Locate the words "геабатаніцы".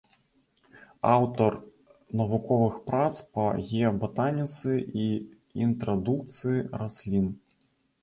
3.69-4.75